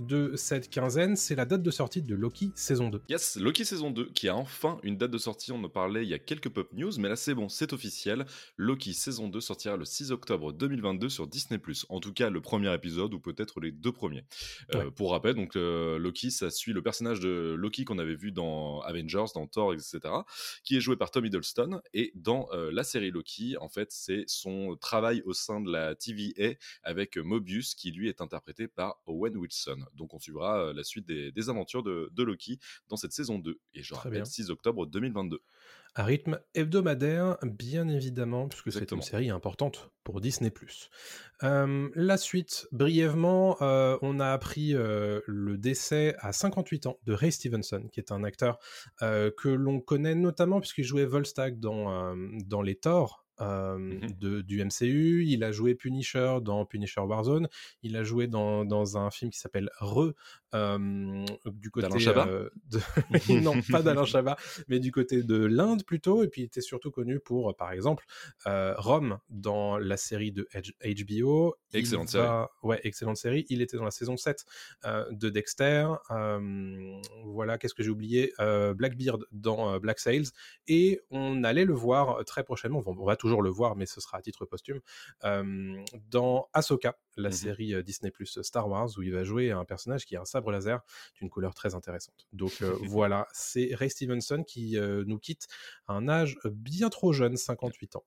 [0.00, 3.02] de cette quinzaine, c'est la date de sortie de Loki saison 2.
[3.08, 6.08] Yes, Loki saison 2 qui a enfin une date de sortie, on en parlait il
[6.08, 8.26] y a quelques pop news, mais là c'est bon, c'est officiel.
[8.56, 11.60] Loki saison 2 sortira le 6 octobre 2022 sur Disney+.
[11.88, 14.24] En tout cas, le premier épisode ou peut-être les deux premiers.
[14.74, 14.90] Euh.
[14.90, 18.80] Pour rappel, donc euh, Loki, ça suit le personnage de Loki qu'on avait vu dans
[18.80, 20.00] Avengers, dans Thor, etc.,
[20.64, 21.80] qui est joué par Tom Hiddleston.
[21.94, 25.94] Et dans euh, la série Loki, en fait, c'est son travail au sein de la
[25.94, 29.84] TVA avec Mobius, qui lui est interprété par Owen Wilson.
[29.94, 33.38] Donc on suivra euh, la suite des, des aventures de, de Loki dans cette saison
[33.38, 33.58] 2.
[33.74, 34.24] Et je Très rappelle, bien.
[34.24, 35.40] 6 octobre 2022.
[35.96, 40.52] À rythme hebdomadaire, bien évidemment, puisque c'est une série importante pour Disney+.
[41.42, 47.12] Euh, la suite, brièvement, euh, on a appris euh, le décès à 58 ans de
[47.12, 48.58] Ray Stevenson, qui est un acteur
[49.00, 52.14] que l'on connaît notamment puisqu'il jouait Volstagg dans,
[52.46, 53.26] dans les Thor.
[53.40, 54.10] Euh, Mhm.
[54.18, 57.48] de, du MCU, il a joué Punisher dans Punisher Warzone,
[57.82, 60.12] il a joué dans, dans un film qui s'appelle Re,
[60.54, 62.26] euh, du côté D'Alain Chabat?
[62.28, 62.80] euh, de...
[63.52, 64.36] non pas d'Alain Chabat,
[64.68, 67.72] mais du côté de l'Inde plutôt, et puis il était surtout connu pour, euh, par
[67.72, 68.04] exemple,
[68.46, 70.48] euh, Rome dans la série de
[70.84, 71.54] HBO.
[71.72, 73.46] Excellente va- Ouais, excellente série.
[73.48, 74.44] Il était dans la saison 7
[74.84, 75.86] euh, de Dexter.
[77.24, 78.32] Voilà, qu'est-ce que j'ai oublié?
[78.74, 80.28] Blackbeard dans Black Sails.
[80.66, 84.18] Et on allait le voir très prochainement, on va toujours le voir, mais ce sera
[84.18, 84.80] à titre posthume,
[86.10, 87.34] dans Ahsoka, la Mhm.
[87.34, 90.50] série Disney Plus Star Wars, où il va jouer un personnage qui a un sabre
[90.50, 90.80] laser
[91.14, 92.26] d'une couleur très intéressante.
[92.32, 92.52] Donc
[92.98, 95.46] voilà, c'est Ray Stevenson qui nous quitte
[95.86, 98.04] à un âge bien trop jeune, 58 ans.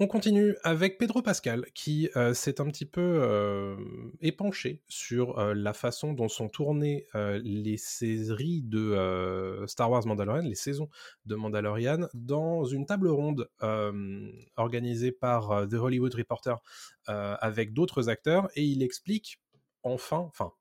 [0.00, 3.76] On continue avec Pedro Pascal qui euh, s'est un petit peu euh,
[4.20, 10.56] épanché sur euh, la façon dont sont tournées les séries de Star Wars Mandalorian, les
[10.56, 10.88] saisons
[11.26, 13.48] de Mandalorian, dans une table ronde
[14.56, 16.58] organisée par The Hollywood Reporter
[17.06, 19.38] avec d'autres acteurs et il explique
[19.82, 20.52] enfin, enfin,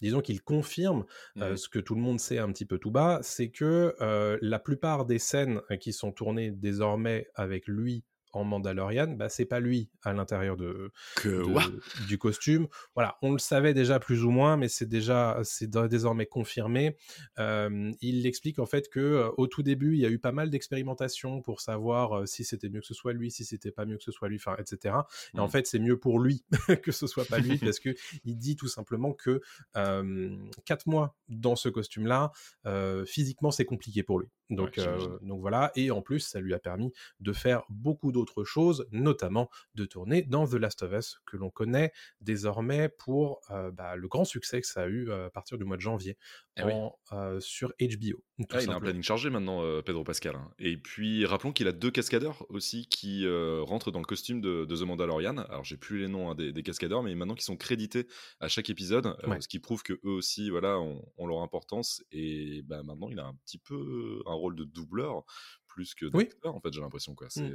[0.00, 1.04] disons qu'il confirme
[1.42, 1.56] euh, Mhm.
[1.56, 4.58] ce que tout le monde sait un petit peu tout bas, c'est que euh, la
[4.58, 9.90] plupart des scènes qui sont tournées désormais avec lui en Mandalorian, bah, c'est pas lui
[10.02, 12.68] à l'intérieur de, Que de- du costume.
[12.94, 16.96] Voilà, on le savait déjà plus ou moins, mais c'est déjà c'est désormais confirmé.
[17.38, 20.32] Euh, il explique en fait que euh, au tout début, il y a eu pas
[20.32, 23.84] mal d'expérimentations pour savoir euh, si c'était mieux que ce soit lui, si c'était pas
[23.84, 25.06] mieux que ce soit lui, enfin, etc.
[25.34, 25.50] Et en Mhm.
[25.50, 26.44] fait, c'est mieux pour lui
[26.82, 27.90] que ce soit pas lui parce que
[28.24, 29.40] il dit tout simplement que
[29.76, 32.32] euh, quatre mois dans ce costume-là,
[32.66, 34.28] euh, physiquement, c'est compliqué pour lui.
[34.50, 35.70] Donc, Ouais, donc voilà.
[35.76, 40.22] Et en plus, ça lui a permis de faire beaucoup d'autres choses, notamment de tourner
[40.22, 44.60] dans The Last of Us, que l'on connaît désormais pour euh, bah, le grand succès
[44.60, 46.16] que ça a eu euh, à partir du mois de janvier
[46.56, 46.72] Eh oui.
[47.12, 48.22] euh, sur HBO.
[48.50, 50.34] Ah, il a un planning chargé maintenant, Pedro Pascal.
[50.34, 50.50] hein.
[50.58, 54.64] Et puis, rappelons qu'il a deux cascadeurs aussi qui euh, rentrent dans le costume de,
[54.64, 55.36] de The Mandalorian.
[55.36, 58.06] Alors, j'ai plus les noms hein, des, des cascadeurs, mais maintenant qui sont crédités
[58.40, 62.02] à chaque épisode, euh, ce qui prouve que eux aussi, voilà, ont, ont leur importance.
[62.12, 65.24] Et bah, maintenant, il a un petit peu un rôle de doubleur
[65.70, 66.28] plus que Oui.
[66.44, 67.28] En fait, j'ai l'impression quoi.
[67.30, 67.52] C'est Mm.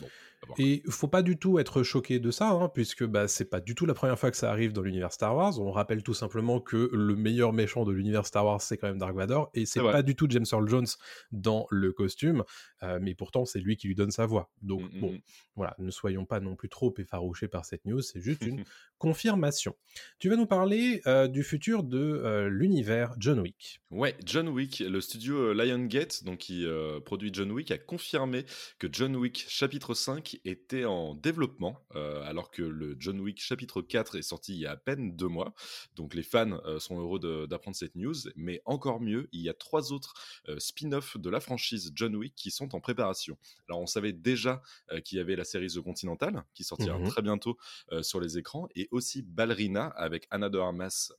[0.00, 0.54] bon.
[0.58, 3.74] Et faut pas du tout être choqué de ça, hein, puisque bah, c'est pas du
[3.74, 5.58] tout la première fois que ça arrive dans l'univers Star Wars.
[5.60, 8.98] On rappelle tout simplement que le meilleur méchant de l'univers Star Wars, c'est quand même
[8.98, 10.86] Dark Vador, et c'est pas du tout James Earl Jones
[11.32, 12.44] dans le costume,
[12.82, 14.50] euh, mais pourtant c'est lui qui lui donne sa voix.
[14.62, 15.18] Donc Mm, mm, bon, mm.
[15.56, 18.64] voilà, ne soyons pas non plus trop effarouchés par cette news, c'est juste une
[18.98, 19.74] confirmation.
[20.18, 23.80] Tu vas nous parler euh, du futur de euh, l'univers John Wick.
[23.90, 28.44] Ouais, John Wick, le studio euh, Lionsgate, donc qui euh, produit John Wick, a confirmé
[28.78, 33.82] que John Wick chapitre 5 était en développement, euh, alors que le John Wick chapitre
[33.82, 35.54] 4 est sorti il y a à peine deux mois.
[35.96, 39.54] Donc les fans euh, sont heureux d'apprendre cette news, mais encore mieux, il y a
[39.54, 40.14] trois autres
[40.48, 43.36] euh, spin-offs de la franchise John Wick qui sont en préparation.
[43.68, 44.62] Alors on savait déjà
[45.04, 47.08] qu'il y avait la série The Continental qui sortira Mhm.
[47.08, 47.58] très bientôt
[48.02, 51.12] sur les écrans, et aussi Ballerina avec Anna de Armas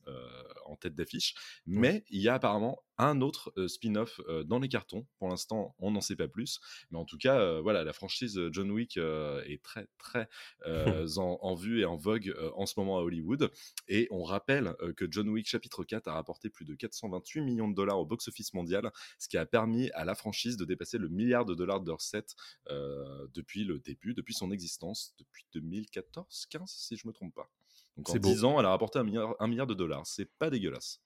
[0.66, 1.34] en tête d'affiche.
[1.66, 5.06] Mais il y a apparemment un autre euh, spin-off euh, dans les cartons.
[5.18, 6.60] Pour l'instant, on n'en sait pas plus.
[6.90, 10.28] Mais en tout cas, euh, voilà, la franchise John Wick est très, très
[10.66, 13.50] en, en vue et en vogue en ce moment à Hollywood.
[13.88, 17.74] Et on rappelle que John Wick chapitre 4 a rapporté plus de 428 millions de
[17.74, 21.44] dollars au box-office mondial, ce qui a permis à la franchise de dépasser le milliard
[21.44, 22.34] de dollars de recettes
[22.68, 27.50] euh, depuis le début, depuis son existence, depuis 2014-15, si je me trompe pas.
[27.96, 30.06] Donc en 10 ans, elle a rapporté un milliard, un milliard de dollars.
[30.06, 31.00] C'est pas dégueulasse.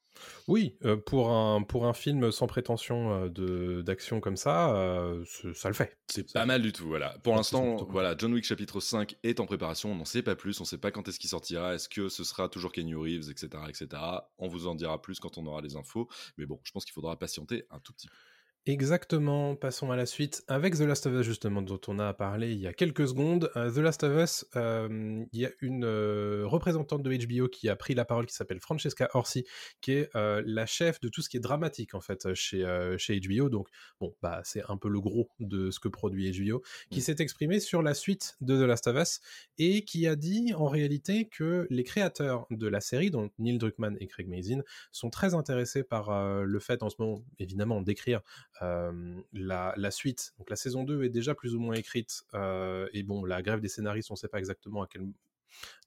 [0.49, 0.77] Oui,
[1.07, 4.75] pour, un, pour un film sans prétention de d'action comme ça,
[5.55, 5.97] ça le fait.
[6.09, 7.17] C'est pas mal du tout, voilà.
[7.23, 10.61] Pour l'instant, voilà, John Wick chapitre 5 est en préparation, on n'en sait pas plus,
[10.61, 13.49] on sait pas quand est-ce qu'il sortira, est-ce que ce sera toujours Kenny Reeves, etc.,
[13.69, 13.89] etc.
[14.39, 16.95] On vous en dira plus quand on aura les infos, mais bon, je pense qu'il
[16.95, 18.15] faudra patienter un tout petit peu.
[18.67, 22.53] Exactement, passons à la suite avec The Last of Us justement dont on a parlé
[22.53, 23.51] il y a quelques secondes.
[23.57, 27.69] Euh, The Last of Us, euh, il y a une euh, représentante de HBO qui
[27.69, 29.45] a pris la parole qui s'appelle Francesca Orsi,
[29.83, 32.65] qui est la chef de tout ce qui est dramatique en fait chez,
[32.97, 33.51] chez HBO.
[33.51, 33.69] Donc
[34.01, 37.03] bon, bah c'est un peu le gros de ce que produit HBO, qui mm.
[37.03, 39.21] s'est exprimé sur la suite de The Last of Us
[39.59, 43.99] et qui a dit en réalité que les créateurs de la série, donc Neil Druckmann
[44.01, 48.23] et Craig Mazin, sont très intéressés par le fait en ce moment évidemment d'écrire
[48.61, 50.35] la, suite.
[50.39, 52.25] Donc la saison 2 est déjà plus ou moins écrite.
[52.35, 55.07] et bon, la grève des scénaristes, on ne sait pas exactement à quel,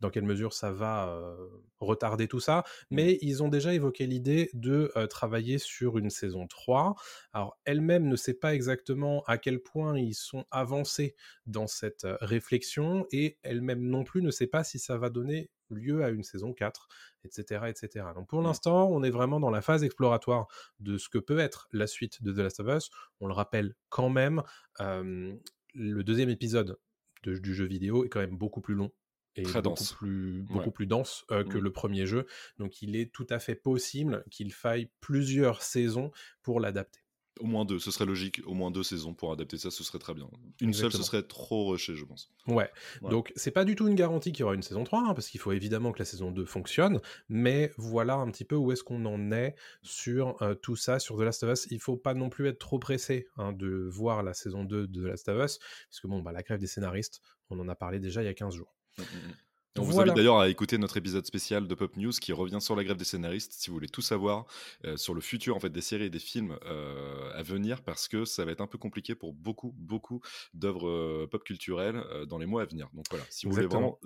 [0.02, 1.38] dans quelle mesure ça va
[1.80, 2.96] retarder tout ça, mmh.
[2.96, 6.96] mais ils ont déjà évoqué l'idée de travailler sur une saison 3.
[7.34, 11.16] Alors elle-même ne sait pas exactement à quel point ils sont avancés
[11.46, 16.04] dans cette réflexion, et elle-même non plus ne sait pas si ça va donner lieu
[16.04, 16.88] à une saison 4,
[17.26, 17.66] etc.
[17.68, 18.06] etc.
[18.16, 20.48] Donc pour l'instant, on est vraiment dans la phase exploratoire
[20.80, 22.90] de ce que peut être la suite de The Last of Us.
[23.20, 24.44] On le rappelle quand même,
[24.80, 26.78] le deuxième épisode
[27.24, 28.92] du jeu vidéo est quand même beaucoup plus long
[29.36, 29.94] et beaucoup, dense.
[29.94, 31.62] Plus, beaucoup plus dense que mmh.
[31.62, 32.26] le premier jeu.
[32.58, 36.12] Donc il est tout à fait possible qu'il faille plusieurs saisons
[36.42, 37.02] pour l'adapter.
[37.40, 38.42] Au moins deux, ce serait logique.
[38.46, 40.30] Au moins deux saisons pour adapter ça, ce serait très bien.
[40.62, 42.32] Une seule, ce serait trop rushé, je pense.
[42.48, 42.70] Ouais.
[43.02, 45.30] Donc, c'est pas du tout une garantie qu'il y aura une saison 3, hein, parce
[45.30, 47.00] qu'il faut évidemment que la saison 2 fonctionne.
[47.30, 51.18] Mais voilà un petit peu où est-ce qu'on en est sur euh, tout ça, sur
[51.18, 51.68] The Last of Us.
[51.72, 55.02] Il faut pas non plus être trop pressé hein, de voir la saison 2 de
[55.02, 57.76] The Last of Us, parce que bon, bah, la grève des scénaristes, on en a
[57.76, 58.76] parlé déjà il y a 15 jours.
[58.98, 59.34] Mmh, mmh, mmh.
[59.80, 62.76] On vous invite d'ailleurs à écouter notre épisode spécial de Pop News qui revient sur
[62.76, 64.46] la grève des scénaristes si vous voulez tout savoir
[64.86, 68.08] euh, sur le futur en fait des séries et des films euh, à venir parce
[68.08, 70.22] que ça va être un peu compliqué pour beaucoup beaucoup
[70.54, 72.90] d'œuvres euh, pop culturelles dans les mois à venir.
[72.94, 74.00] Donc voilà, si vous voulez vraiment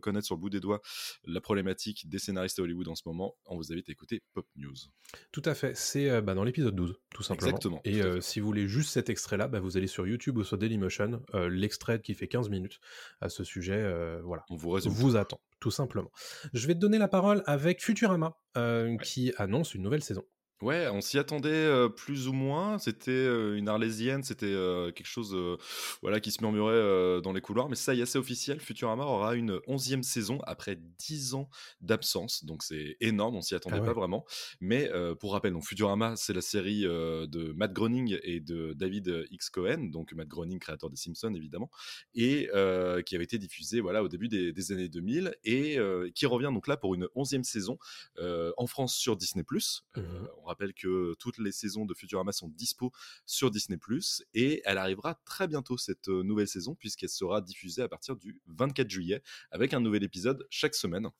[0.00, 0.80] connaître sur le bout des doigts
[1.24, 4.46] la problématique des scénaristes à Hollywood en ce moment, on vous invite à écouter Pop
[4.56, 4.74] News.
[5.32, 7.48] Tout à fait, c'est bah, dans l'épisode 12 tout simplement.
[7.48, 7.80] Exactement.
[7.84, 10.58] Et si vous voulez juste cet extrait là, bah, vous allez sur YouTube ou sur
[10.58, 12.78] Dailymotion, l'extrait qui fait 15 minutes
[13.20, 14.44] à ce sujet, voilà.
[14.50, 16.10] On vous résume vous attend, tout simplement.
[16.52, 20.24] Je vais te donner la parole avec Futurama, euh, qui annonce une nouvelle saison.
[20.62, 22.78] Ouais, on s'y attendait plus ou moins.
[22.78, 23.26] C'était
[23.56, 24.54] une arlésienne, c'était
[24.94, 25.36] quelque chose
[26.00, 27.68] voilà, qui se murmurait dans les couloirs.
[27.68, 28.58] Mais ça y est, c'est officiel.
[28.58, 31.50] Futurama aura une onzième saison après dix ans
[31.82, 32.46] d'absence.
[32.46, 34.24] Donc c'est énorme, on s'y attendait ah pas vraiment.
[34.60, 39.50] Mais pour rappel, donc Futurama, c'est la série de Matt Groening et de David X.
[39.50, 39.90] Cohen.
[39.92, 41.70] Donc Matt Groening, créateur des Simpsons évidemment.
[42.14, 42.48] Et
[43.04, 45.34] qui avait été diffusé voilà, au début des, années 2000.
[45.44, 45.78] Et
[46.14, 47.78] qui revient donc là pour une onzième saison
[48.18, 49.44] en France sur Disney.
[49.96, 50.00] Mmh
[50.46, 52.92] rappelle que toutes les saisons de Futurama sont dispo
[53.24, 53.78] sur Disney+,
[54.34, 58.40] et elle arrivera très bientôt cette euh, nouvelle saison, puisqu'elle sera diffusée à partir du
[58.46, 61.10] 24 juillet, avec un nouvel épisode chaque semaine.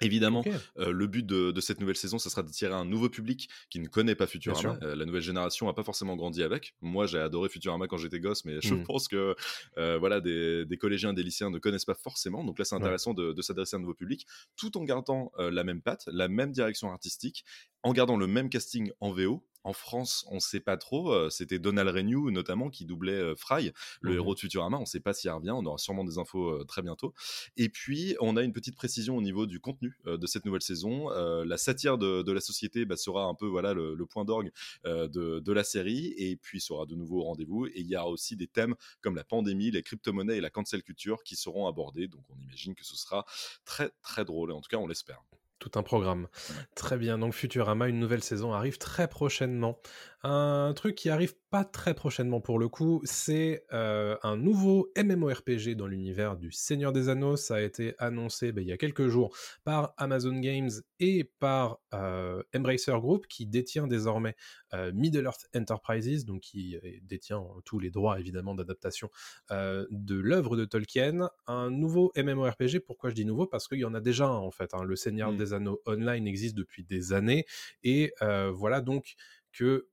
[0.00, 0.44] Évidemment,
[0.78, 3.88] euh, le but de, cette nouvelle saison, ça sera d'attirer un nouveau public qui ne
[3.88, 4.78] connaît pas Futurama.
[4.82, 6.74] Euh, la nouvelle génération n'a pas forcément grandi avec.
[6.80, 8.84] Moi, j'ai adoré Futurama quand j'étais gosse, mais je mmh.
[8.84, 9.34] pense que
[9.76, 12.44] voilà, des, collégiens, des lycéens ne connaissent pas forcément.
[12.44, 14.26] Donc là, c'est intéressant de, de s'adresser à un nouveau public,
[14.56, 17.44] tout en gardant la même patte, la même direction artistique,
[17.82, 19.44] en gardant le même casting en VO.
[19.66, 21.12] En France, on ne sait pas trop.
[21.12, 24.76] Euh, c'était Donald Renew notamment qui doublait euh, Fry, le mmh héros de Futurama.
[24.76, 25.50] On ne sait pas s'il revient.
[25.50, 27.14] On aura sûrement des infos euh, très bientôt.
[27.56, 31.08] Et puis, on a une petite précision au niveau du contenu de cette nouvelle saison.
[31.08, 34.52] la satire de, la société bah, sera un peu voilà le, point d'orgue
[34.84, 36.14] de, la série.
[36.16, 37.66] Et puis, sera de nouveau au rendez-vous.
[37.66, 40.84] Et il y aura aussi des thèmes comme la pandémie, les crypto-monnaies et la cancel
[40.84, 42.06] culture qui seront abordés.
[42.06, 43.26] Donc, on imagine que ce sera
[43.64, 44.52] très très drôle.
[44.52, 45.24] En tout cas, on l'espère.
[45.58, 46.28] Tout un programme.
[46.74, 49.80] Très bien, donc Futurama, une nouvelle saison arrive très prochainement.
[50.28, 55.76] Un truc qui arrive pas très prochainement pour le coup, c'est euh, un nouveau MMORPG
[55.76, 57.36] dans l'univers du Seigneur des Anneaux.
[57.36, 61.78] Ça a été annoncé ben, il y a quelques jours par Amazon Games et par
[61.94, 64.34] euh, Embracer Group, qui détient désormais
[64.74, 69.08] euh, Middle-earth Enterprises, donc qui détient tous les droits évidemment d'adaptation
[69.48, 71.30] de l'œuvre de Tolkien.
[71.46, 73.46] Un nouveau MMORPG, pourquoi je dis nouveau?
[73.46, 74.74] Parce qu'il y en a déjà en fait.
[74.74, 74.82] Hein.
[74.82, 75.36] Le Seigneur mmh.
[75.36, 77.46] des Anneaux Online existe depuis des années,
[77.84, 79.14] et voilà donc
[79.52, 79.86] que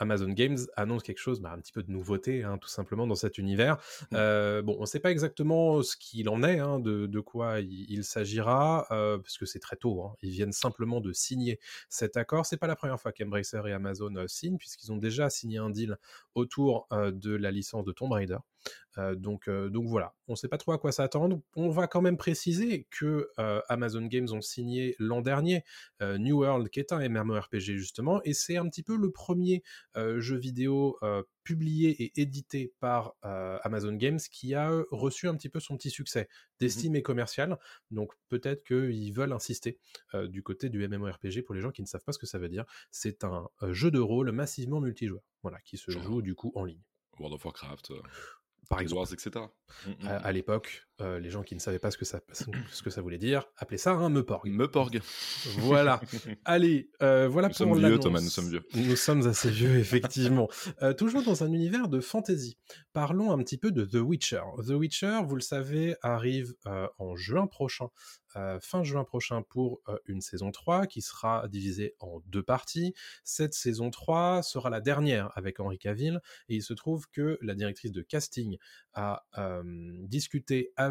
[0.00, 3.14] Amazon Games annonce quelque chose, bah, un petit peu de nouveauté, hein, tout simplement, dans
[3.14, 3.76] cet univers.
[3.76, 4.14] Mmh.
[4.14, 8.02] Euh, bon, on ne sait pas exactement ce qu'il en est, hein, de, quoi il,
[8.02, 10.02] s'agira, euh, parce que c'est très tôt.
[10.02, 10.14] Hein.
[10.22, 12.46] Ils viennent simplement de signer cet accord.
[12.46, 15.70] C'est pas la première fois qu'Embracer et Amazon euh, signent, puisqu'ils ont déjà signé un
[15.70, 15.98] deal
[16.34, 18.38] autour de la licence de Tomb Raider.
[19.16, 21.40] Donc, donc voilà, on ne sait pas trop à quoi s'attendre.
[21.56, 23.28] On va quand même préciser que
[23.68, 25.64] Amazon Games ont signé l'an dernier
[26.00, 29.62] New World, qui est un MMORPG justement, et c'est un petit peu le premier
[29.94, 30.98] jeu vidéo
[31.44, 36.28] publié et édité par Amazon Games qui a reçu un petit peu son petit succès
[36.58, 37.58] d'estime mmh et commercial.
[37.90, 39.78] Donc peut-être qu'ils veulent insister
[40.14, 42.48] du côté du MMORPG pour les gens qui ne savent pas ce que ça veut
[42.48, 42.64] dire.
[42.90, 46.82] C'est un jeu de rôle massivement multijoueur, voilà, qui se joue du coup en ligne.
[47.18, 47.92] World of Warcraft
[48.70, 49.12] par exemple.
[49.12, 49.44] etc.
[49.86, 50.34] Mmh, mmh, à, mmh.
[50.34, 53.18] l'époque, euh, les gens qui ne savaient pas ce que ça, ce que ça voulait
[53.18, 54.48] dire appelaient ça un meuporg.
[54.48, 55.00] Meuporg.
[55.58, 56.00] Voilà.
[56.44, 58.62] Allez, euh, voilà nous sommes vieux, Thomas, nous sommes vieux.
[58.74, 60.48] Nous sommes assez vieux, effectivement.
[60.82, 62.58] Euh, toujours dans un univers de fantasy.
[62.92, 64.42] Parlons un petit peu de The Witcher.
[64.66, 66.54] The Witcher, vous le savez, arrive
[66.98, 67.88] en juin prochain
[68.60, 72.94] fin juin prochain pour une saison 3 qui sera divisée en deux parties.
[73.24, 77.56] Cette saison 3 sera la dernière avec Henri Cavill et il se trouve que la
[77.56, 78.56] directrice de casting
[78.94, 79.24] a
[80.06, 80.89] discuté avec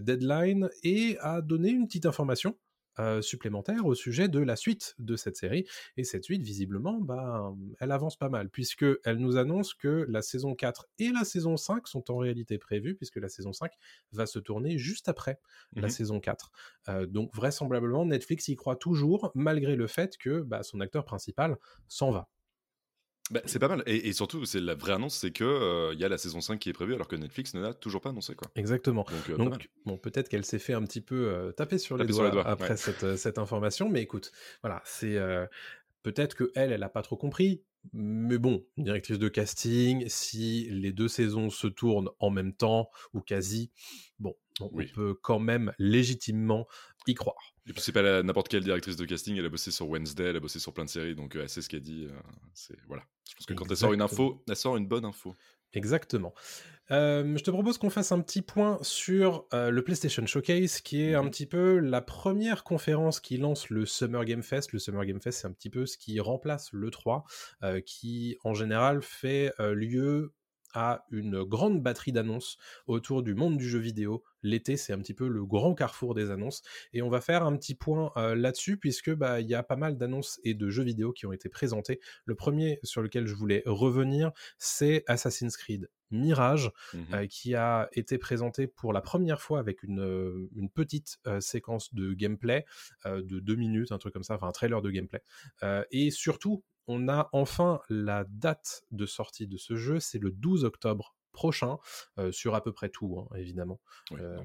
[0.00, 2.56] Deadline et a donné une petite information
[3.00, 5.64] euh, supplémentaire au sujet de la suite de cette série.
[5.96, 10.20] Et cette suite, visiblement, bah, elle avance pas mal, puisque elle nous annonce que la
[10.20, 13.70] saison 4 et la saison 5 sont en réalité prévues, puisque la saison 5
[14.10, 15.38] va se tourner juste après
[15.76, 16.50] la mmh saison 4.
[16.88, 21.56] Euh, donc vraisemblablement, Netflix y croit toujours, malgré le fait que bah, son acteur principal
[21.86, 22.28] s'en va.
[23.30, 23.82] Bah, c'est pas mal.
[23.86, 26.70] Et, surtout, c'est la vraie annonce, c'est que euh, y a la saison 5 qui
[26.70, 28.34] est prévue alors que Netflix ne l'a toujours pas annoncé.
[28.34, 28.48] Quoi.
[28.54, 29.04] Exactement.
[29.36, 32.46] Donc, euh, bon, peut-être qu'elle s'est fait un petit peu euh, taper sur les, doigts,
[32.46, 33.88] après cette, cette, information.
[33.88, 34.32] Mais écoute,
[34.62, 35.18] voilà, c'est
[36.02, 37.62] peut-être que elle, elle a pas trop compris.
[37.92, 43.20] Mais bon, directrice de casting, si les deux saisons se tournent en même temps ou
[43.20, 43.70] quasi,
[44.18, 46.66] bon, on peut quand même légitimement
[47.06, 47.54] y croire.
[47.66, 50.36] Et puis c'est pas n'importe quelle directrice de casting, elle a bossé sur Wednesday, elle
[50.36, 52.08] a bossé sur plein de séries, donc elle sait ce qu'elle dit.
[52.54, 53.02] c'est voilà.
[53.28, 55.34] Je pense que quand elle sort une info, elle sort une bonne info.
[55.74, 56.32] Exactement.
[56.88, 61.22] je te propose qu'on fasse un petit point sur le PlayStation Showcase, qui est un
[61.22, 64.72] mmh petit peu la première conférence qui lance le Summer Game Fest.
[64.72, 67.24] Le Summer Game Fest, c'est un petit peu ce qui remplace le 3,
[67.84, 70.32] qui en général fait lieu
[70.74, 74.22] à une grande batterie d'annonces autour du monde du jeu vidéo.
[74.42, 76.62] L'été, c'est un petit peu le grand carrefour des annonces.
[76.92, 79.76] Et on va faire un petit point euh, là-dessus, puisque bah, il y a pas
[79.76, 82.00] mal d'annonces et de jeux vidéo qui ont été présentés.
[82.24, 87.88] Le premier sur lequel je voulais revenir, c'est Assassin's Creed Mirage, mmh euh, qui a
[87.92, 92.64] été présenté pour la première fois avec une, euh, une petite séquence de gameplay
[93.04, 95.22] de deux minutes, un truc comme ça, enfin un trailer de gameplay.
[95.90, 100.64] et surtout, on a enfin la date de sortie de ce jeu, c'est le 12
[100.64, 101.78] octobre prochain
[102.18, 103.80] euh, sur à peu près tout, hein, évidemment.
[104.12, 104.42] Euh,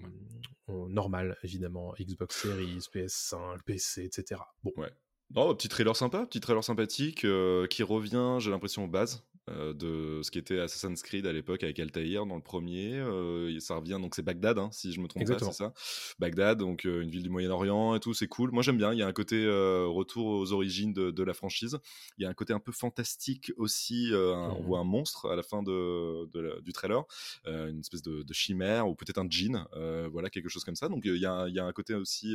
[0.67, 1.37] normal.
[1.43, 1.93] évidemment.
[1.99, 4.41] Xbox Series, PS5, PC, etc.
[4.63, 4.71] Bon.
[4.77, 4.91] Ouais.
[5.31, 9.23] Petit trailer sympa, petit trailer sympathique euh, qui revient, j'ai l'impression, aux bases.
[9.49, 12.93] Euh, de ce qui était Assassin's Creed à l'époque avec Altaïr dans le premier.
[12.95, 15.73] Euh, ça revient, donc c'est Bagdad, hein, si je me trompe pas, c'est ça.
[16.17, 18.51] Bagdad, donc une ville du Moyen-Orient et tout, c'est cool.
[18.51, 21.77] Moi j'aime bien, il y a un côté retour aux origines de, la franchise.
[22.17, 24.11] Il y a un côté un peu fantastique aussi.
[24.13, 27.03] On mmh voit un monstre à la fin de, du trailer,
[27.45, 29.65] une espèce de, chimère ou peut-être un djinn,
[30.09, 30.87] voilà, quelque chose comme ça.
[30.87, 32.33] Donc il y, a, y a un côté aussi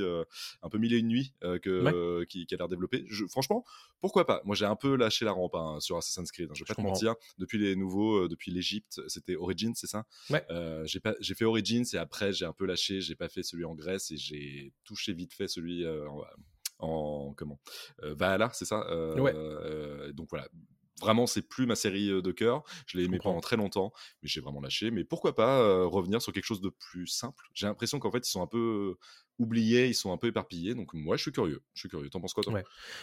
[0.63, 2.69] un peu mille et une nuits que, qui, a l'air
[3.09, 3.65] Je, franchement,
[4.01, 4.41] pourquoi pas?
[4.45, 6.75] Moi j'ai un peu lâché la rampe hein, sur Assassin's Creed, hein, je vais pas
[6.75, 10.05] te depuis les nouveaux, euh, depuis l'Egypte, c'était Origins, c'est ça?
[10.31, 10.45] Ouais.
[10.51, 13.43] Euh, j'ai pas, j'ai fait Origins et après j'ai un peu lâché, j'ai pas fait
[13.43, 16.07] celui en Grèce et j'ai touché vite fait celui euh,
[16.79, 17.61] en, comment?
[18.03, 18.87] Valhalla, c'est ça?
[19.17, 20.13] Ouais.
[20.13, 20.49] donc voilà,
[21.01, 22.63] vraiment c'est plus ma série de cœur.
[22.87, 24.91] Je l'ai aimé pendant très longtemps, mais j'ai vraiment lâché.
[24.91, 27.45] Mais pourquoi pas revenir sur quelque chose de plus simple?
[27.55, 28.97] J'ai l'impression qu'en fait ils sont un peu
[29.39, 30.75] oubliés, ils sont un peu éparpillés.
[30.75, 31.63] Donc moi je suis curieux.
[31.75, 32.11] Je suis curieux.
[32.11, 32.61] T'en penses quoi toi?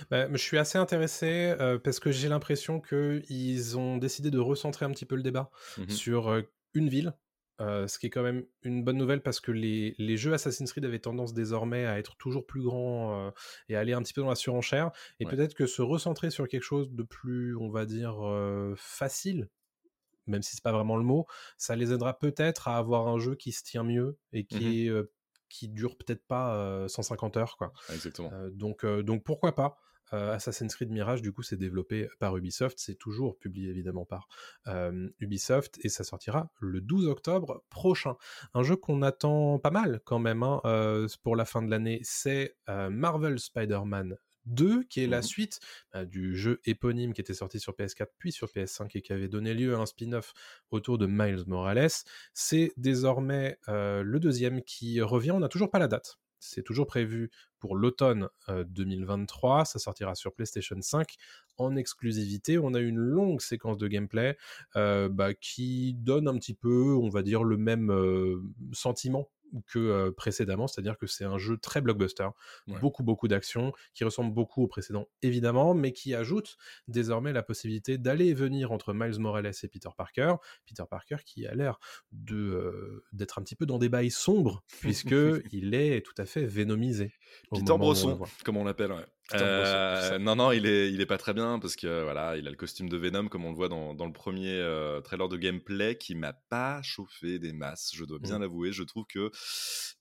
[0.09, 4.91] Bah, Je suis assez intéressé parce que j'ai l'impression qu'ils ont décidé de recentrer un
[4.91, 6.41] petit peu le débat mmh sur
[6.73, 7.13] une ville
[7.59, 10.85] ce qui est quand même une bonne nouvelle parce que les, les, jeux Assassin's Creed
[10.85, 13.31] avaient tendance désormais à être toujours plus grands
[13.69, 14.91] et à aller un petit peu dans la surenchère.
[15.19, 18.17] Et peut-être que se recentrer sur quelque chose de plus, on va dire,
[18.75, 19.49] facile,
[20.27, 21.25] même si c'est pas vraiment le mot,
[21.57, 24.97] ça les aidera peut-être à avoir un jeu qui se tient mieux et qui mmh
[24.97, 25.09] est
[25.49, 27.73] qui dure peut-être pas 150 heures quoi.
[27.93, 28.31] Exactement.
[28.51, 29.77] donc donc pourquoi pas
[30.11, 32.77] Assassin's Creed Mirage, du coup, c'est développé par Ubisoft.
[32.79, 34.29] C'est toujours publié évidemment par
[35.19, 38.15] Ubisoft et ça sortira le 12 octobre prochain.
[38.53, 41.99] Un jeu qu'on attend pas mal quand même hein, euh, pour la fin de l'année,
[42.03, 45.59] c'est euh, Marvel Spider-Man 2, qui est la mmh suite
[45.93, 49.27] bah, du jeu éponyme qui était sorti sur PS4 puis sur PS5 et qui avait
[49.27, 50.33] donné lieu à un spin-off
[50.71, 51.89] autour de Miles Morales.
[52.33, 55.31] C'est désormais le deuxième qui revient.
[55.31, 59.65] On n'a toujours pas la date c'est toujours prévu pour l'automne 2023.
[59.65, 61.15] Ça sortira sur PlayStation 5
[61.57, 62.57] en exclusivité.
[62.57, 64.37] On a une longue séquence de gameplay
[64.75, 67.91] bah, qui donne un petit peu, on va dire, le même
[68.73, 69.29] sentiment
[69.67, 72.27] que précédemment, c'est-à-dire que c'est un jeu très blockbuster,
[72.81, 76.57] beaucoup beaucoup d'actions, qui ressemble beaucoup au précédent évidemment, mais qui ajoute
[76.87, 80.35] désormais la possibilité d'aller et venir entre Miles Morales et Peter Parker.
[80.65, 81.79] Peter Parker qui a l'air
[82.11, 85.15] de d'être un petit peu dans des bails sombres puisque
[85.51, 87.13] il est tout à fait vénomisé.
[87.51, 88.93] Peter Bresson, comme on l'appelle.
[89.33, 92.51] Euh, non, non, il est, il est pas très bien parce que voilà, il a
[92.51, 95.37] le costume de Venom comme on le voit dans, dans le premier euh, trailer de
[95.37, 97.91] gameplay qui m'a pas chauffé des masses.
[97.95, 98.41] Je dois bien mmh.
[98.41, 98.71] l'avouer.
[98.71, 99.31] Je trouve que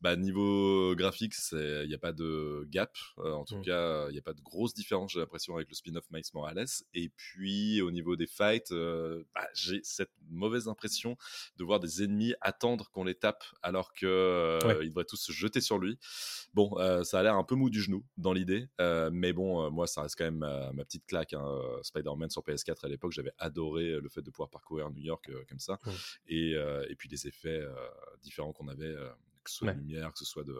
[0.02, 2.96] bah, niveau graphique, il n'y a pas de gap.
[3.18, 3.62] Euh, en tout mmh.
[3.62, 5.12] cas, il n'y a pas de grosse différence.
[5.12, 6.66] J'ai l'impression avec le spin-off Miles Morales.
[6.92, 11.16] Et puis au niveau des fights, bah, j'ai cette mauvaise impression
[11.56, 15.62] de voir des ennemis attendre qu'on les tape alors que ils devraient tous se jeter
[15.62, 15.98] sur lui.
[16.52, 18.68] Bon, ça a l'air un peu mou du genou dans l'idée
[19.14, 21.32] mais bon, euh, moi, ça reste quand même ma, petite claque.
[21.32, 24.90] Hein, euh, Spider-Man sur PS4 à l'époque, j'avais adoré euh, le fait de pouvoir parcourir
[24.90, 25.78] New York comme ça.
[26.26, 27.62] Et, et, puis des effets
[28.22, 28.94] différents qu'on avait,
[29.42, 30.56] que ce soit de lumière, que ce soit de,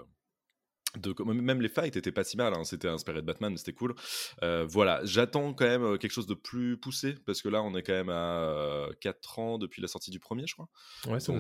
[1.25, 2.65] même les fights étaient pas si mal, hein.
[2.65, 3.95] c'était inspiré de Batman, c'était cool.
[4.43, 7.75] Euh, voilà, j'attends quand même euh, quelque chose de plus poussé parce que là on
[7.75, 10.69] est quand même à 4 euh, ans depuis la sortie du premier, je crois.
[11.07, 11.33] Ouais, c'est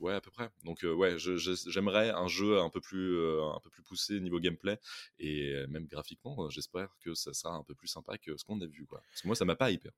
[0.00, 0.50] ouais, à peu près.
[0.64, 4.78] Donc ouais, j'aimerais un jeu un peu plus un peu plus poussé niveau gameplay
[5.18, 8.66] et même graphiquement, j'espère que ça sera un peu plus sympa que ce qu'on a
[8.66, 9.00] vu quoi.
[9.10, 9.92] Parce que moi ça m'a pas hyper.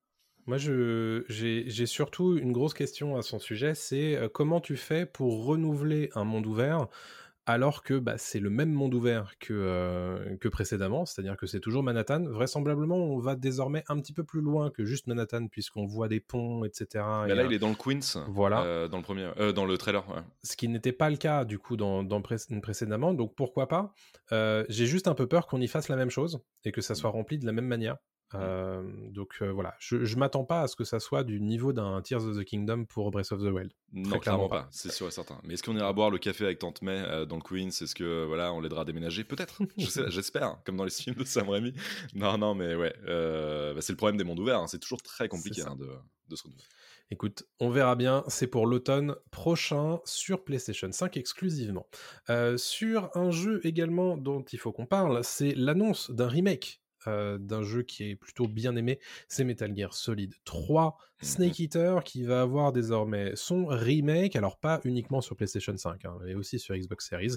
[0.47, 6.09] Moi, j'ai surtout une grosse question à son sujet, c'est comment tu fais pour renouveler
[6.15, 6.89] un monde ouvert
[7.49, 11.61] alors que bah, c'est le même monde ouvert que, euh, que précédemment, c'est-à-dire que c'est
[11.61, 12.25] toujours Manhattan.
[12.25, 16.21] Vraisemblablement, on va désormais un petit peu plus loin que juste Manhattan, puisqu'on voit des
[16.21, 17.03] ponts, etc.
[17.27, 18.65] Mais là, il est dans le Queens, voilà.
[18.65, 20.05] Euh, dans, le premier, euh, dans le trailer.
[20.43, 23.95] Ce qui n'était pas le cas, du coup, dans, dans précédemment, donc pourquoi pas?
[24.31, 27.09] J'ai juste un peu peur qu'on y fasse la même chose, et que ça soit
[27.09, 27.97] rempli de la même manière.
[28.35, 29.13] Mmh.
[29.13, 32.25] donc voilà, je, je m'attends pas à ce que ça soit du niveau d'un Tears
[32.27, 33.73] of the Kingdom pour Breath of the Wild.
[33.93, 35.41] Non, clairement pas, c'est sûr et certain.
[35.45, 37.69] Mais est-ce qu'on ira boire le café avec Tante May dans le Queens?
[37.69, 39.25] Est-ce que voilà, on l'aidera à déménager?
[39.25, 39.63] Peut-être.
[40.09, 41.73] J'espère, comme dans les films de Sam Raimi.
[42.15, 44.61] Non, non, mais ouais, bah, c'est le problème des mondes ouverts.
[44.61, 44.67] Hein.
[44.67, 45.89] C'est toujours très compliqué hein, de,
[46.29, 46.65] de se renouveler.
[47.11, 48.23] Écoute, on verra bien.
[48.29, 51.87] C'est pour l'automne prochain sur PlayStation 5 exclusivement.
[52.57, 57.63] sur un jeu également dont il faut qu'on parle, c'est l'annonce d'un remake euh, d'un
[57.63, 62.23] jeu qui est plutôt bien aimé, c'est Metal Gear Solid 3 mmh Snake Eater qui
[62.25, 66.77] va avoir désormais son remake, alors pas uniquement sur PlayStation 5, hein, mais aussi sur
[66.77, 67.37] Xbox Series.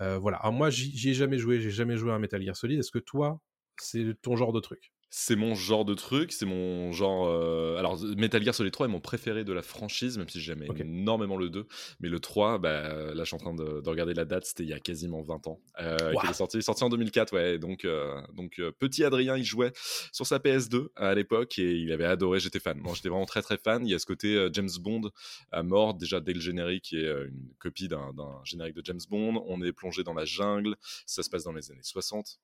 [0.00, 2.78] Euh, voilà, alors moi j'y ai jamais joué, j'ai jamais joué à Metal Gear Solid,
[2.78, 3.40] est-ce que toi
[3.80, 4.92] c'est ton genre de truc?
[5.10, 7.28] C'est mon genre de truc, c'est mon genre.
[7.28, 10.62] Euh, alors, Metal Gear Solid 3 est mon préféré de la franchise, même si j'aime
[10.78, 11.66] énormément le 2.
[12.00, 14.68] Mais le 3, bah, là, je suis en train de, regarder la date, c'était il
[14.68, 15.60] y a quasiment 20 ans.
[15.80, 17.58] Euh, est sorti, sorti en 2004, ouais.
[17.58, 19.72] Donc, euh, donc petit Adrien, il jouait
[20.12, 22.78] sur sa PS2 à l'époque et il avait adoré, j'étais fan.
[22.78, 23.86] Moi, j'étais vraiment très très fan.
[23.86, 25.10] Il y a ce côté James Bond
[25.52, 28.12] à mort, déjà dès le générique, est une copie d'un
[28.44, 29.42] générique de James Bond.
[29.46, 32.38] On est plongé dans la jungle, ça se passe dans les années 60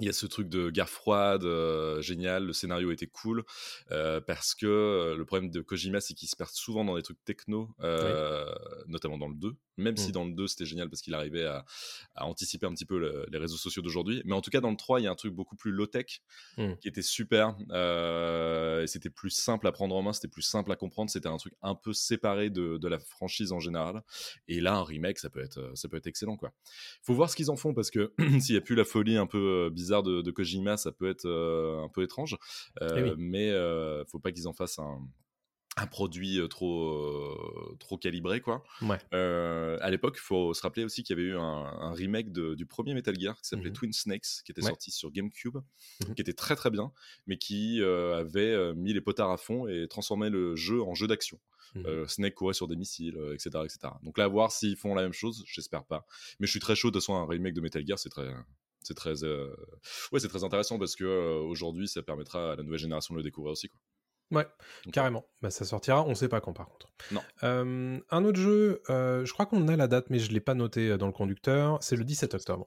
[0.00, 3.44] il y a ce truc de guerre froide euh, génial, le scénario était cool
[3.90, 7.02] euh, parce que euh, le problème de Kojima c'est qu'il se perd souvent dans des
[7.02, 7.74] trucs techno,
[8.86, 10.12] notamment dans le 2, même si mmh.
[10.12, 11.64] dans le 2 c'était génial parce qu'il arrivait à,
[12.16, 15.00] anticiper un petit peu les réseaux sociaux d'aujourd'hui, mais en tout cas dans le 3
[15.00, 16.20] il y a un truc beaucoup plus low-tech
[16.56, 16.74] mmh.
[16.80, 20.76] qui était super et c'était plus simple à prendre en main, c'était plus simple à
[20.76, 24.02] comprendre, c'était un truc un peu séparé de, de, la franchise en général
[24.46, 26.52] et là un remake ça peut être, ça peut être excellent quoi.
[27.02, 29.26] Faut voir ce qu'ils en font parce que s'il n'y a plus la folie un
[29.26, 32.36] peu bizarre de, Kojima, ça peut être euh, un peu étrange.
[32.80, 35.08] Eh euh, mais euh, faut pas qu'ils en fassent un,
[35.92, 38.64] produit trop trop calibré quoi.
[38.82, 42.94] à l'époque, il faut se rappeler aussi qu'il y avait eu un, remake du premier
[42.94, 46.32] Metal Gear qui s'appelait mmh Twin Snakes, qui était sorti sur GameCube, mmh qui était
[46.32, 46.90] très très bien,
[47.28, 51.38] mais qui avait mis les potards à fond et transformé le jeu en jeu d'action.
[51.76, 53.78] Mmh Snake courait sur des missiles, etc., etc.
[54.02, 56.04] Donc là, à voir s'ils font la même chose, j'espère pas.
[56.40, 58.34] Mais je suis très chaud de toute façon un remake de Metal Gear, c'est très
[58.82, 59.54] c'est très, euh,
[60.12, 63.18] ouais, c'est très intéressant parce que euh, aujourd'hui, ça permettra à la nouvelle génération de
[63.18, 63.68] le découvrir aussi.
[63.68, 63.78] Quoi.
[64.30, 64.46] Ouais,
[64.92, 65.24] carrément.
[65.40, 66.88] Bah, ça sortira, on sait pas quand par contre.
[67.12, 67.22] Non.
[67.44, 70.98] Euh, un autre jeu, je crois qu'on a la date, mais je l'ai pas noté
[70.98, 72.66] dans le conducteur, c'est le 17 octobre,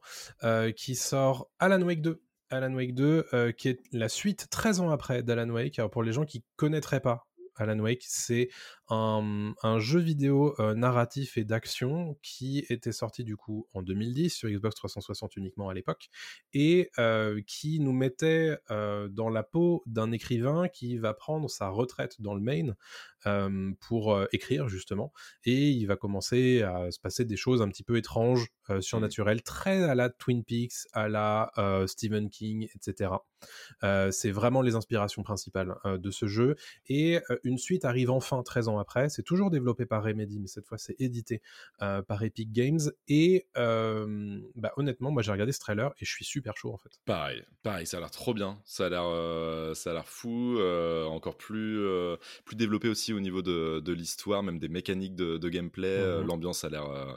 [0.76, 2.24] qui sort Alan Wake 2.
[2.50, 5.78] Alan Wake 2, qui est la suite 13 ans après d'Alan Wake.
[5.78, 8.50] Alors pour les gens qui connaîtraient pas Alan Wake, c'est
[8.92, 14.50] un, un jeu vidéo narratif et d'action qui était sorti du coup en 2010 sur
[14.50, 16.10] Xbox 360 uniquement à l'époque
[16.54, 16.92] et
[17.48, 22.42] qui nous mettait dans la peau d'un écrivain qui va prendre sa retraite dans le
[22.42, 22.76] Maine
[23.80, 25.14] pour écrire justement
[25.46, 28.82] et il va commencer à se passer des choses un petit peu étranges, mmh.
[28.82, 31.52] surnaturelles, très à la Twin Peaks, à la
[31.88, 33.12] Stephen King, etc.
[34.12, 36.56] c'est vraiment les inspirations principales de ce jeu
[36.88, 39.10] et une suite arrive enfin 13 ans après.
[39.10, 41.42] C'est toujours développé par Remedy, mais cette fois c'est édité
[41.80, 46.58] par Epic Games et bah, honnêtement, moi j'ai regardé ce trailer et je suis super
[46.58, 46.92] chaud en fait.
[47.06, 50.60] Pareil, pareil, ça a l'air trop bien, ça a l'air, ça a l'air fou,
[51.08, 51.80] encore plus,
[52.46, 55.88] plus développé aussi au niveau de, l'histoire, même des mécaniques de, gameplay.
[55.88, 57.14] Euh, mmh l'ambiance a l'air euh,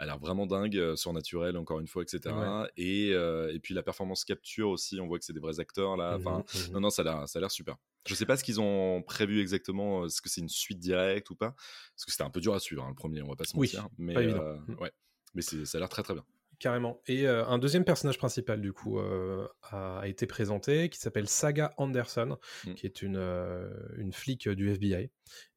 [0.00, 2.34] a l'air vraiment dingue, euh, surnaturelle encore une fois, etc.
[2.76, 6.18] Et, et, puis la performance capture aussi, on voit que c'est des vrais acteurs là.
[6.18, 7.76] Mmh enfin, mmh non, non, ça a l'air super.
[8.06, 11.34] Je sais pas ce qu'ils ont prévu exactement, est-ce que c'est une suite directe ou
[11.34, 11.50] pas?
[11.94, 13.56] Parce que c'était un peu dur à suivre, hein, le premier, on va pas se
[13.56, 13.88] mentir.
[13.98, 14.92] mais, ouais,
[15.34, 16.24] mais ça a l'air très très bien.
[16.60, 17.00] Carrément.
[17.06, 21.72] Et euh, un deuxième personnage principal, du coup, euh, a, été présenté, qui s'appelle Saga
[21.78, 22.74] Anderson, mm.
[22.74, 25.10] qui est une, euh, une flic du FBI.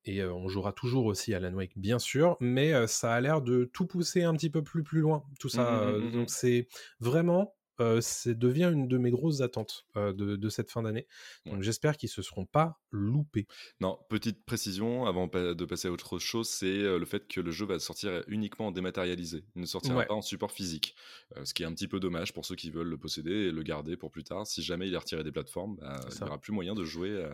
[0.06, 3.86] Et on jouera toujours aussi Alan Wake, bien sûr, mais ça a l'air de tout
[3.86, 5.86] pousser un petit peu plus, plus loin, tout ça.
[5.86, 6.68] Mm, mm, donc c'est
[7.00, 7.54] vraiment
[8.02, 11.08] c'est devient une de mes grosses attentes de, cette fin d'année.
[11.46, 13.48] Donc j'espère qu'ils se seront pas loupés.
[13.80, 17.66] Non, petite précision avant de passer à autre chose, c'est le fait que le jeu
[17.66, 19.44] va sortir uniquement en dématérialisé.
[19.56, 20.96] Il ne sortira pas en support physique,
[21.44, 23.64] ce qui est un petit peu dommage pour ceux qui veulent le posséder et le
[23.64, 24.46] garder pour plus tard.
[24.48, 27.28] Si jamais il est retiré des plateformes, bah, il n'y aura plus moyen de jouer.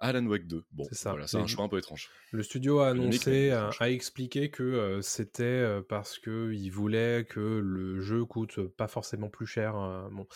[0.00, 0.64] Alan Wake 2.
[0.72, 2.10] Bon, c'est Voilà, c'est un choix un peu étrange.
[2.30, 8.00] Le studio a annoncé, a, expliqué que euh, c'était euh, parce qu'il voulait que le
[8.00, 9.72] jeu coûte pas forcément plus cher.
[10.12, 10.26] Bon,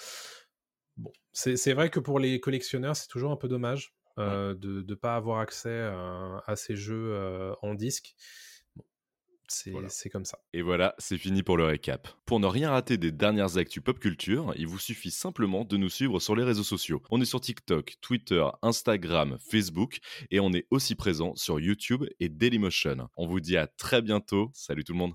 [0.96, 1.12] bon.
[1.33, 5.16] c'est vrai que pour les collectionneurs, c'est toujours un peu dommage euh, de ne pas
[5.16, 5.81] avoir accès
[6.46, 8.14] à ces jeux en disque.
[9.88, 10.38] C'est comme ça.
[10.53, 12.09] Et voilà, c'est fini pour le récap.
[12.25, 15.91] Pour ne rien rater des dernières actus pop culture, il vous suffit simplement de nous
[15.91, 17.03] suivre sur les réseaux sociaux.
[17.11, 19.99] On est sur TikTok, Twitter, Instagram, Facebook
[20.31, 23.09] et on est aussi présent sur YouTube et Dailymotion.
[23.17, 24.51] On vous dit à très bientôt.
[24.55, 25.11] Salut tout le monde.